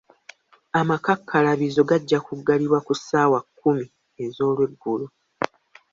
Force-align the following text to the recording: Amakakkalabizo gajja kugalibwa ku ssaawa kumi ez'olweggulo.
Amakakkalabizo 0.79 1.81
gajja 1.89 2.19
kugalibwa 2.25 2.79
ku 2.85 2.93
ssaawa 2.99 3.39
kumi 3.59 3.85
ez'olweggulo. 4.23 5.05